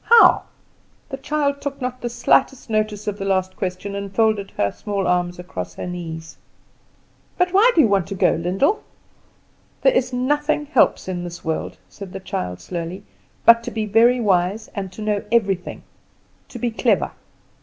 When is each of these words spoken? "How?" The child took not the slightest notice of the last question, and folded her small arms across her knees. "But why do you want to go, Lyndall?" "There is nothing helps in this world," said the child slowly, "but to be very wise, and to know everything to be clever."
"How?" 0.19 0.45
The 1.09 1.17
child 1.17 1.61
took 1.61 1.79
not 1.79 2.01
the 2.01 2.09
slightest 2.09 2.71
notice 2.71 3.05
of 3.05 3.19
the 3.19 3.25
last 3.25 3.55
question, 3.55 3.93
and 3.93 4.11
folded 4.11 4.49
her 4.57 4.71
small 4.71 5.05
arms 5.05 5.37
across 5.37 5.75
her 5.75 5.85
knees. 5.85 6.37
"But 7.37 7.53
why 7.53 7.71
do 7.75 7.81
you 7.81 7.87
want 7.87 8.07
to 8.07 8.15
go, 8.15 8.31
Lyndall?" 8.31 8.81
"There 9.83 9.93
is 9.93 10.11
nothing 10.11 10.65
helps 10.65 11.07
in 11.07 11.23
this 11.23 11.45
world," 11.45 11.77
said 11.87 12.13
the 12.13 12.19
child 12.19 12.59
slowly, 12.61 13.03
"but 13.45 13.61
to 13.61 13.69
be 13.69 13.85
very 13.85 14.19
wise, 14.19 14.69
and 14.73 14.91
to 14.91 15.03
know 15.03 15.23
everything 15.31 15.83
to 16.49 16.57
be 16.57 16.71
clever." 16.71 17.11